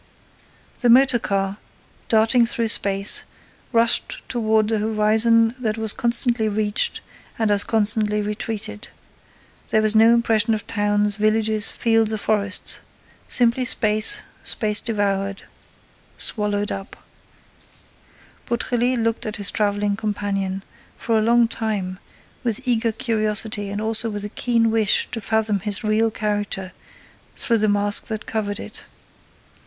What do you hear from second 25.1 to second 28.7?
to fathom his real character through the mask that covered